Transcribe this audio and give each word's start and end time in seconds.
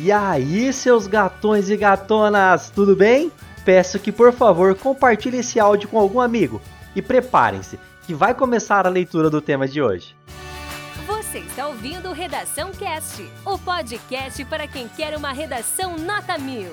E 0.00 0.10
aí, 0.10 0.72
seus 0.72 1.06
gatões 1.06 1.68
e 1.68 1.76
gatonas, 1.76 2.70
tudo 2.70 2.94
bem? 2.96 3.30
Peço 3.64 3.98
que 3.98 4.12
por 4.12 4.32
favor 4.32 4.74
compartilhe 4.74 5.38
esse 5.38 5.58
áudio 5.58 5.88
com 5.88 5.98
algum 5.98 6.20
amigo 6.20 6.60
e 6.94 7.02
preparem-se, 7.02 7.78
que 8.06 8.14
vai 8.14 8.34
começar 8.34 8.86
a 8.86 8.90
leitura 8.90 9.28
do 9.28 9.40
tema 9.40 9.66
de 9.66 9.82
hoje. 9.82 10.14
Você 11.06 11.38
está 11.38 11.66
ouvindo 11.66 12.12
Redação 12.12 12.70
Cast, 12.72 13.28
o 13.44 13.58
podcast 13.58 14.44
para 14.44 14.66
quem 14.66 14.88
quer 14.88 15.16
uma 15.16 15.32
redação 15.32 15.96
nota 15.98 16.38
mil. 16.38 16.72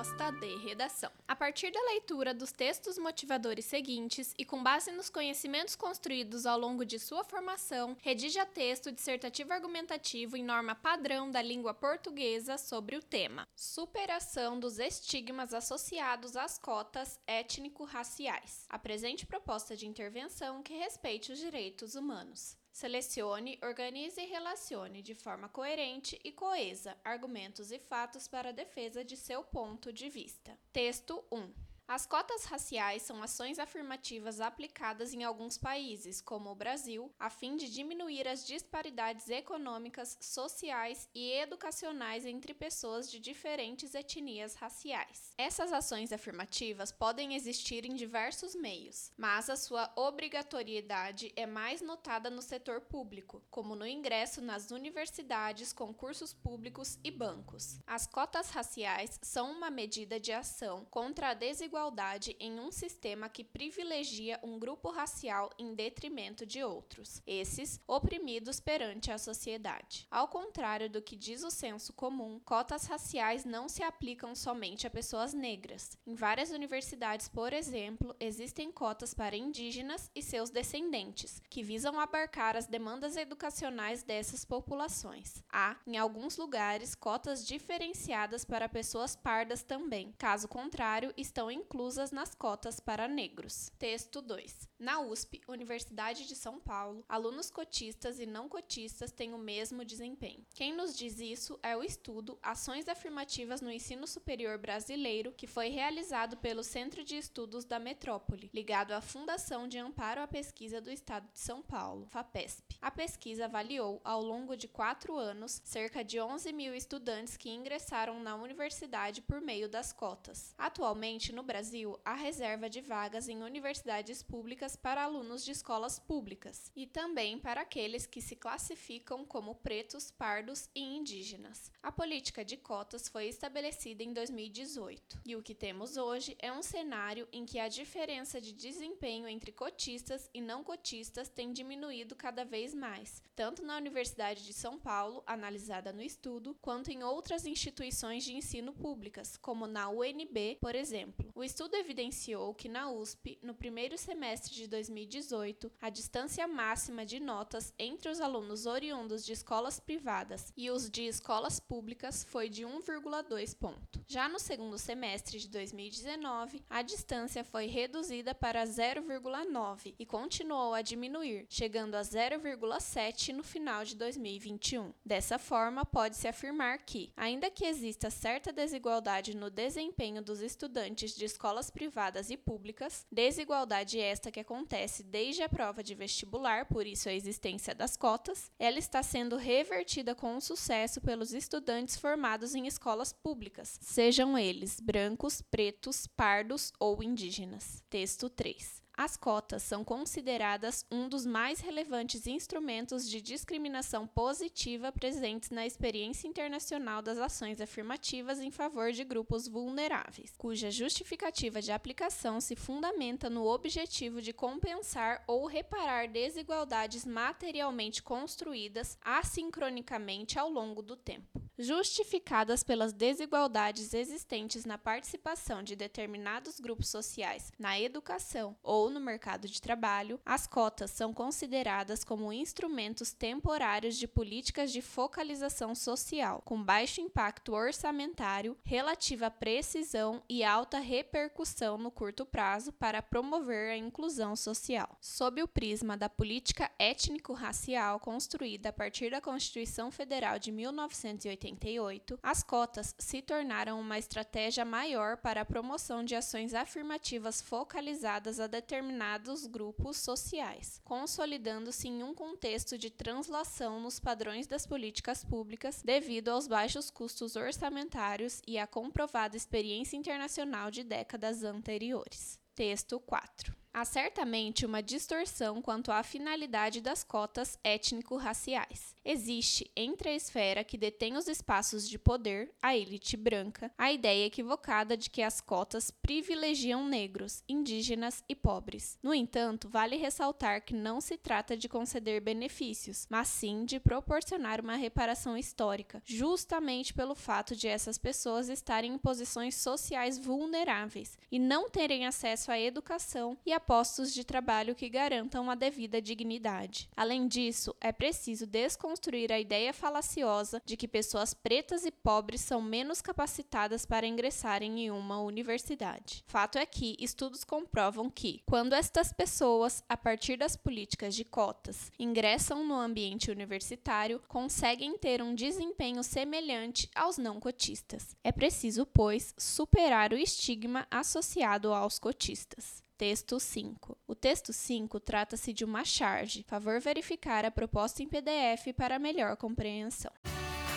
Proposta 0.00 0.30
de 0.30 0.56
redação. 0.56 1.10
A 1.28 1.36
partir 1.36 1.70
da 1.70 1.82
leitura 1.82 2.32
dos 2.32 2.50
textos 2.52 2.96
motivadores 2.96 3.66
seguintes 3.66 4.34
e 4.38 4.46
com 4.46 4.62
base 4.62 4.90
nos 4.90 5.10
conhecimentos 5.10 5.76
construídos 5.76 6.46
ao 6.46 6.58
longo 6.58 6.86
de 6.86 6.98
sua 6.98 7.22
formação, 7.22 7.94
redija 8.00 8.46
texto 8.46 8.90
dissertativo 8.90 9.52
argumentativo 9.52 10.38
em 10.38 10.42
norma 10.42 10.74
padrão 10.74 11.30
da 11.30 11.42
língua 11.42 11.74
portuguesa 11.74 12.56
sobre 12.56 12.96
o 12.96 13.02
tema: 13.02 13.46
Superação 13.54 14.58
dos 14.58 14.78
estigmas 14.78 15.52
associados 15.52 16.34
às 16.34 16.56
cotas 16.56 17.20
étnico-raciais. 17.26 18.64
Apresente 18.70 19.26
proposta 19.26 19.76
de 19.76 19.86
intervenção 19.86 20.62
que 20.62 20.72
respeite 20.72 21.30
os 21.30 21.38
direitos 21.38 21.94
humanos. 21.94 22.56
Selecione, 22.72 23.58
organize 23.62 24.20
e 24.20 24.26
relacione 24.26 25.02
de 25.02 25.14
forma 25.14 25.48
coerente 25.48 26.18
e 26.24 26.32
coesa 26.32 26.96
argumentos 27.04 27.70
e 27.70 27.78
fatos 27.78 28.28
para 28.28 28.50
a 28.50 28.52
defesa 28.52 29.04
de 29.04 29.16
seu 29.16 29.42
ponto 29.42 29.92
de 29.92 30.08
vista. 30.08 30.58
Texto 30.72 31.24
1. 31.30 31.69
As 31.92 32.06
cotas 32.06 32.44
raciais 32.44 33.02
são 33.02 33.20
ações 33.20 33.58
afirmativas 33.58 34.40
aplicadas 34.40 35.12
em 35.12 35.24
alguns 35.24 35.58
países, 35.58 36.20
como 36.20 36.48
o 36.48 36.54
Brasil, 36.54 37.12
a 37.18 37.28
fim 37.28 37.56
de 37.56 37.68
diminuir 37.68 38.28
as 38.28 38.46
disparidades 38.46 39.28
econômicas, 39.28 40.16
sociais 40.20 41.08
e 41.12 41.32
educacionais 41.32 42.24
entre 42.24 42.54
pessoas 42.54 43.10
de 43.10 43.18
diferentes 43.18 43.92
etnias 43.92 44.54
raciais. 44.54 45.32
Essas 45.36 45.72
ações 45.72 46.12
afirmativas 46.12 46.92
podem 46.92 47.34
existir 47.34 47.84
em 47.84 47.96
diversos 47.96 48.54
meios, 48.54 49.10
mas 49.16 49.50
a 49.50 49.56
sua 49.56 49.92
obrigatoriedade 49.96 51.32
é 51.34 51.44
mais 51.44 51.82
notada 51.82 52.30
no 52.30 52.40
setor 52.40 52.82
público, 52.82 53.42
como 53.50 53.74
no 53.74 53.84
ingresso 53.84 54.40
nas 54.40 54.70
universidades, 54.70 55.72
concursos 55.72 56.32
públicos 56.32 57.00
e 57.02 57.10
bancos. 57.10 57.80
As 57.84 58.06
cotas 58.06 58.50
raciais 58.50 59.18
são 59.20 59.50
uma 59.50 59.70
medida 59.70 60.20
de 60.20 60.30
ação 60.30 60.84
contra 60.84 61.30
a 61.30 61.34
desigualdade 61.34 61.79
desigualdade 61.80 62.36
em 62.38 62.60
um 62.60 62.70
sistema 62.70 63.28
que 63.28 63.42
privilegia 63.42 64.38
um 64.42 64.58
grupo 64.58 64.90
racial 64.90 65.50
em 65.58 65.74
detrimento 65.74 66.44
de 66.44 66.62
outros, 66.62 67.22
esses 67.26 67.80
oprimidos 67.86 68.60
perante 68.60 69.10
a 69.10 69.16
sociedade. 69.16 70.06
Ao 70.10 70.28
contrário 70.28 70.90
do 70.90 71.00
que 71.00 71.16
diz 71.16 71.42
o 71.42 71.50
senso 71.50 71.92
comum, 71.94 72.38
cotas 72.44 72.84
raciais 72.84 73.44
não 73.44 73.68
se 73.68 73.82
aplicam 73.82 74.34
somente 74.34 74.86
a 74.86 74.90
pessoas 74.90 75.32
negras. 75.32 75.96
Em 76.06 76.14
várias 76.14 76.50
universidades, 76.50 77.28
por 77.28 77.52
exemplo, 77.52 78.14
existem 78.20 78.70
cotas 78.70 79.14
para 79.14 79.36
indígenas 79.36 80.10
e 80.14 80.22
seus 80.22 80.50
descendentes, 80.50 81.40
que 81.48 81.62
visam 81.62 81.98
abarcar 81.98 82.56
as 82.56 82.66
demandas 82.66 83.16
educacionais 83.16 84.02
dessas 84.02 84.44
populações. 84.44 85.42
Há, 85.50 85.76
em 85.86 85.96
alguns 85.96 86.36
lugares, 86.36 86.94
cotas 86.94 87.46
diferenciadas 87.46 88.44
para 88.44 88.68
pessoas 88.68 89.16
pardas 89.16 89.62
também. 89.62 90.12
Caso 90.18 90.46
contrário, 90.46 91.12
estão 91.16 91.50
incluídas 91.50 91.69
inclusas 91.70 92.10
nas 92.10 92.34
cotas 92.34 92.80
para 92.80 93.06
negros. 93.06 93.70
Texto 93.78 94.20
2. 94.20 94.68
Na 94.76 94.98
USP, 94.98 95.40
Universidade 95.46 96.26
de 96.26 96.34
São 96.34 96.58
Paulo, 96.58 97.04
alunos 97.08 97.48
cotistas 97.48 98.18
e 98.18 98.26
não 98.26 98.48
cotistas 98.48 99.12
têm 99.12 99.32
o 99.32 99.38
mesmo 99.38 99.84
desempenho. 99.84 100.44
Quem 100.52 100.74
nos 100.74 100.96
diz 100.96 101.20
isso 101.20 101.60
é 101.62 101.76
o 101.76 101.84
estudo 101.84 102.36
Ações 102.42 102.88
Afirmativas 102.88 103.60
no 103.60 103.70
Ensino 103.70 104.04
Superior 104.08 104.58
Brasileiro, 104.58 105.32
que 105.32 105.46
foi 105.46 105.68
realizado 105.68 106.36
pelo 106.38 106.64
Centro 106.64 107.04
de 107.04 107.16
Estudos 107.16 107.64
da 107.64 107.78
Metrópole, 107.78 108.50
ligado 108.52 108.90
à 108.90 109.00
Fundação 109.00 109.68
de 109.68 109.78
Amparo 109.78 110.22
à 110.22 110.26
Pesquisa 110.26 110.80
do 110.80 110.90
Estado 110.90 111.30
de 111.32 111.38
São 111.38 111.62
Paulo, 111.62 112.06
FAPESP. 112.06 112.78
A 112.82 112.90
pesquisa 112.90 113.44
avaliou, 113.44 114.00
ao 114.02 114.20
longo 114.20 114.56
de 114.56 114.66
quatro 114.66 115.16
anos, 115.16 115.60
cerca 115.64 116.02
de 116.02 116.18
11 116.18 116.52
mil 116.52 116.74
estudantes 116.74 117.36
que 117.36 117.50
ingressaram 117.50 118.18
na 118.18 118.34
universidade 118.34 119.22
por 119.22 119.40
meio 119.40 119.68
das 119.68 119.92
cotas. 119.92 120.52
Atualmente, 120.58 121.32
no 121.32 121.44
Brasil, 121.50 121.98
a 122.04 122.14
reserva 122.14 122.70
de 122.70 122.80
vagas 122.80 123.28
em 123.28 123.42
universidades 123.42 124.22
públicas 124.22 124.76
para 124.76 125.02
alunos 125.02 125.44
de 125.44 125.50
escolas 125.50 125.98
públicas 125.98 126.70
e 126.76 126.86
também 126.86 127.40
para 127.40 127.62
aqueles 127.62 128.06
que 128.06 128.22
se 128.22 128.36
classificam 128.36 129.24
como 129.24 129.56
pretos, 129.56 130.12
pardos 130.12 130.70
e 130.72 130.80
indígenas. 130.80 131.72
A 131.82 131.90
política 131.90 132.44
de 132.44 132.56
cotas 132.56 133.08
foi 133.08 133.26
estabelecida 133.26 134.04
em 134.04 134.12
2018 134.12 135.22
e 135.26 135.34
o 135.34 135.42
que 135.42 135.52
temos 135.52 135.96
hoje 135.96 136.36
é 136.38 136.52
um 136.52 136.62
cenário 136.62 137.26
em 137.32 137.44
que 137.44 137.58
a 137.58 137.66
diferença 137.66 138.40
de 138.40 138.52
desempenho 138.52 139.26
entre 139.26 139.50
cotistas 139.50 140.30
e 140.32 140.40
não 140.40 140.62
cotistas 140.62 141.28
tem 141.28 141.52
diminuído 141.52 142.14
cada 142.14 142.44
vez 142.44 142.72
mais, 142.72 143.24
tanto 143.34 143.64
na 143.64 143.76
Universidade 143.76 144.46
de 144.46 144.52
São 144.52 144.78
Paulo, 144.78 145.24
analisada 145.26 145.92
no 145.92 146.00
estudo, 146.00 146.56
quanto 146.62 146.92
em 146.92 147.02
outras 147.02 147.44
instituições 147.44 148.22
de 148.22 148.36
ensino 148.36 148.72
públicas, 148.72 149.36
como 149.36 149.66
na 149.66 149.88
UNB, 149.88 150.58
por 150.60 150.76
exemplo. 150.76 151.28
O 151.40 151.42
estudo 151.42 151.74
evidenciou 151.74 152.52
que 152.52 152.68
na 152.68 152.90
USP, 152.90 153.38
no 153.42 153.54
primeiro 153.54 153.96
semestre 153.96 154.52
de 154.54 154.66
2018, 154.66 155.72
a 155.80 155.88
distância 155.88 156.46
máxima 156.46 157.06
de 157.06 157.18
notas 157.18 157.72
entre 157.78 158.10
os 158.10 158.20
alunos 158.20 158.66
oriundos 158.66 159.24
de 159.24 159.32
escolas 159.32 159.80
privadas 159.80 160.52
e 160.54 160.70
os 160.70 160.90
de 160.90 161.06
escolas 161.06 161.58
públicas 161.58 162.22
foi 162.24 162.50
de 162.50 162.64
1,2 162.66 163.56
ponto. 163.56 164.04
Já 164.06 164.28
no 164.28 164.38
segundo 164.38 164.76
semestre 164.76 165.38
de 165.38 165.48
2019, 165.48 166.62
a 166.68 166.82
distância 166.82 167.42
foi 167.42 167.64
reduzida 167.64 168.34
para 168.34 168.62
0,9 168.66 169.94
e 169.98 170.04
continuou 170.04 170.74
a 170.74 170.82
diminuir, 170.82 171.46
chegando 171.48 171.94
a 171.94 172.02
0,7 172.02 173.32
no 173.32 173.42
final 173.42 173.82
de 173.82 173.96
2021. 173.96 174.92
Dessa 175.02 175.38
forma, 175.38 175.86
pode-se 175.86 176.28
afirmar 176.28 176.80
que, 176.84 177.10
ainda 177.16 177.50
que 177.50 177.64
exista 177.64 178.10
certa 178.10 178.52
desigualdade 178.52 179.34
no 179.34 179.48
desempenho 179.48 180.22
dos 180.22 180.42
estudantes 180.42 181.16
de 181.16 181.29
escolas 181.30 181.70
privadas 181.70 182.30
e 182.30 182.36
públicas, 182.36 183.06
desigualdade 183.10 183.98
esta 183.98 184.30
que 184.30 184.40
acontece 184.40 185.02
desde 185.02 185.42
a 185.42 185.48
prova 185.48 185.82
de 185.82 185.94
vestibular, 185.94 186.66
por 186.66 186.86
isso 186.86 187.08
a 187.08 187.12
existência 187.12 187.74
das 187.74 187.96
cotas, 187.96 188.50
ela 188.58 188.78
está 188.78 189.02
sendo 189.02 189.36
revertida 189.36 190.14
com 190.14 190.40
sucesso 190.40 191.00
pelos 191.00 191.32
estudantes 191.32 191.96
formados 191.96 192.54
em 192.54 192.66
escolas 192.66 193.12
públicas, 193.12 193.78
sejam 193.80 194.36
eles 194.36 194.80
brancos, 194.80 195.40
pretos, 195.40 196.06
pardos 196.06 196.72
ou 196.78 197.02
indígenas. 197.02 197.82
Texto 197.88 198.28
3. 198.28 198.79
As 199.02 199.16
cotas 199.16 199.62
são 199.62 199.82
consideradas 199.82 200.84
um 200.92 201.08
dos 201.08 201.24
mais 201.24 201.58
relevantes 201.58 202.26
instrumentos 202.26 203.08
de 203.08 203.22
discriminação 203.22 204.06
positiva 204.06 204.92
presentes 204.92 205.48
na 205.48 205.64
experiência 205.64 206.28
internacional 206.28 207.00
das 207.00 207.16
ações 207.16 207.62
afirmativas 207.62 208.40
em 208.40 208.50
favor 208.50 208.92
de 208.92 209.02
grupos 209.02 209.48
vulneráveis, 209.48 210.34
cuja 210.36 210.70
justificativa 210.70 211.62
de 211.62 211.72
aplicação 211.72 212.42
se 212.42 212.54
fundamenta 212.54 213.30
no 213.30 213.46
objetivo 213.46 214.20
de 214.20 214.34
compensar 214.34 215.24
ou 215.26 215.46
reparar 215.46 216.06
desigualdades 216.06 217.06
materialmente 217.06 218.02
construídas 218.02 218.98
assincronicamente 219.00 220.38
ao 220.38 220.50
longo 220.50 220.82
do 220.82 220.94
tempo 220.94 221.40
justificadas 221.60 222.62
pelas 222.62 222.92
desigualdades 222.94 223.92
existentes 223.92 224.64
na 224.64 224.78
participação 224.78 225.62
de 225.62 225.76
determinados 225.76 226.58
grupos 226.58 226.88
sociais 226.88 227.52
na 227.58 227.78
educação 227.78 228.56
ou 228.62 228.88
no 228.88 228.98
mercado 228.98 229.46
de 229.46 229.60
trabalho, 229.60 230.18
as 230.24 230.46
cotas 230.46 230.90
são 230.90 231.12
consideradas 231.12 232.02
como 232.02 232.32
instrumentos 232.32 233.12
temporários 233.12 233.96
de 233.96 234.08
políticas 234.08 234.72
de 234.72 234.80
focalização 234.80 235.74
social, 235.74 236.40
com 236.46 236.62
baixo 236.62 237.02
impacto 237.02 237.52
orçamentário, 237.52 238.56
relativa 238.64 239.30
precisão 239.30 240.22
e 240.28 240.42
alta 240.42 240.78
repercussão 240.78 241.76
no 241.76 241.90
curto 241.90 242.24
prazo 242.24 242.72
para 242.72 243.02
promover 243.02 243.70
a 243.70 243.76
inclusão 243.76 244.34
social. 244.34 244.96
Sob 244.98 245.42
o 245.42 245.48
prisma 245.48 245.94
da 245.94 246.08
política 246.08 246.70
étnico-racial 246.78 248.00
construída 248.00 248.70
a 248.70 248.72
partir 248.72 249.10
da 249.10 249.20
Constituição 249.20 249.90
Federal 249.90 250.38
de 250.38 250.50
1980, 250.50 251.49
1988, 251.50 252.18
as 252.22 252.42
cotas 252.42 252.94
se 252.98 253.22
tornaram 253.22 253.80
uma 253.80 253.98
estratégia 253.98 254.64
maior 254.64 255.16
para 255.16 255.42
a 255.42 255.44
promoção 255.44 256.04
de 256.04 256.14
ações 256.14 256.54
afirmativas 256.54 257.40
focalizadas 257.40 258.40
a 258.40 258.46
determinados 258.46 259.46
grupos 259.46 259.98
sociais, 259.98 260.80
consolidando-se 260.84 261.88
em 261.88 262.02
um 262.02 262.14
contexto 262.14 262.78
de 262.78 262.90
translação 262.90 263.80
nos 263.80 263.98
padrões 263.98 264.46
das 264.46 264.66
políticas 264.66 265.24
públicas 265.24 265.82
devido 265.84 266.28
aos 266.28 266.46
baixos 266.46 266.90
custos 266.90 267.36
orçamentários 267.36 268.42
e 268.46 268.58
à 268.58 268.66
comprovada 268.66 269.36
experiência 269.36 269.96
internacional 269.96 270.70
de 270.70 270.84
décadas 270.84 271.42
anteriores. 271.42 272.38
Texto 272.54 273.00
4. 273.00 273.59
Há 273.72 273.84
certamente 273.84 274.66
uma 274.66 274.82
distorção 274.82 275.62
quanto 275.62 275.92
à 275.92 276.02
finalidade 276.02 276.80
das 276.80 277.04
cotas 277.04 277.56
étnico-raciais. 277.62 278.96
Existe, 279.04 279.70
entre 279.76 280.10
a 280.10 280.14
esfera 280.14 280.64
que 280.64 280.76
detém 280.76 281.16
os 281.16 281.28
espaços 281.28 281.88
de 281.88 281.98
poder, 281.98 282.52
a 282.60 282.76
elite 282.76 283.16
branca, 283.16 283.72
a 283.78 283.92
ideia 283.92 284.26
equivocada 284.26 284.96
de 284.96 285.08
que 285.08 285.22
as 285.22 285.40
cotas 285.40 285.90
privilegiam 285.90 286.84
negros, 286.84 287.44
indígenas 287.48 288.24
e 288.28 288.34
pobres. 288.34 288.98
No 289.02 289.14
entanto, 289.14 289.68
vale 289.68 289.96
ressaltar 289.96 290.62
que 290.64 290.74
não 290.74 291.00
se 291.00 291.16
trata 291.16 291.56
de 291.56 291.68
conceder 291.68 292.20
benefícios, 292.20 293.06
mas 293.08 293.28
sim 293.28 293.64
de 293.64 293.78
proporcionar 293.78 294.60
uma 294.60 294.76
reparação 294.76 295.36
histórica, 295.36 296.02
justamente 296.04 296.92
pelo 296.92 297.14
fato 297.14 297.54
de 297.54 297.68
essas 297.68 297.96
pessoas 297.96 298.48
estarem 298.48 298.94
em 298.94 298.98
posições 298.98 299.54
sociais 299.54 300.18
vulneráveis 300.18 301.16
e 301.30 301.38
não 301.38 301.70
terem 301.70 302.04
acesso 302.04 302.50
à 302.50 302.58
educação 302.58 303.38
e 303.46 303.59
postos 303.60 304.12
de 304.12 304.24
trabalho 304.24 304.74
que 304.74 304.88
garantam 304.88 305.50
a 305.50 305.54
devida 305.54 306.00
dignidade. 306.00 306.88
Além 306.96 307.28
disso, 307.28 307.74
é 307.80 307.92
preciso 307.92 308.46
desconstruir 308.46 309.32
a 309.32 309.38
ideia 309.38 309.72
falaciosa 309.72 310.62
de 310.64 310.76
que 310.76 310.88
pessoas 310.88 311.34
pretas 311.34 311.84
e 311.84 311.90
pobres 311.90 312.40
são 312.40 312.60
menos 312.60 313.00
capacitadas 313.00 313.84
para 313.86 314.06
ingressarem 314.06 314.86
em 314.86 314.90
uma 314.90 315.20
universidade. 315.20 316.24
Fato 316.26 316.58
é 316.58 316.66
que 316.66 316.96
estudos 316.98 317.44
comprovam 317.44 318.10
que, 318.10 318.42
quando 318.46 318.74
estas 318.74 319.12
pessoas, 319.12 319.84
a 319.88 319.96
partir 319.96 320.36
das 320.36 320.56
políticas 320.56 321.14
de 321.14 321.24
cotas, 321.24 321.92
ingressam 321.98 322.64
no 322.64 322.74
ambiente 322.74 323.30
universitário, 323.30 324.20
conseguem 324.28 324.96
ter 324.98 325.22
um 325.22 325.34
desempenho 325.34 326.02
semelhante 326.02 326.88
aos 326.94 327.18
não 327.18 327.38
cotistas. 327.38 328.16
É 328.24 328.32
preciso, 328.32 328.86
pois, 328.86 329.34
superar 329.38 330.12
o 330.12 330.18
estigma 330.18 330.86
associado 330.90 331.72
aos 331.72 331.98
cotistas. 331.98 332.82
Texto 333.00 333.40
5. 333.40 333.96
O 334.06 334.14
texto 334.14 334.52
5 334.52 335.00
trata-se 335.00 335.54
de 335.54 335.64
uma 335.64 335.86
charge. 335.86 336.44
Favor 336.46 336.78
verificar 336.78 337.46
a 337.46 337.50
proposta 337.50 338.02
em 338.02 338.06
PDF 338.06 338.74
para 338.76 338.98
melhor 338.98 339.38
compreensão. 339.38 340.12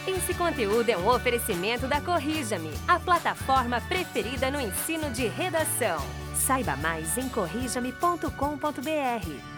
Esse 0.08 0.34
conteúdo 0.34 0.88
é 0.88 0.98
um 0.98 1.10
oferecimento 1.10 1.86
da 1.86 2.00
Corrija-me, 2.00 2.72
a 2.88 2.98
plataforma 2.98 3.82
preferida 3.82 4.50
no 4.50 4.62
ensino 4.62 5.12
de 5.12 5.28
redação. 5.28 5.98
Saiba 6.34 6.78
mais 6.78 7.18
em 7.18 7.28
corrijame.com.br. 7.28 9.53